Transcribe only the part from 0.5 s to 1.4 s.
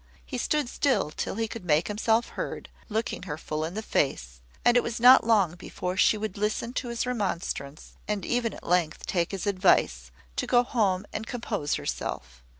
still till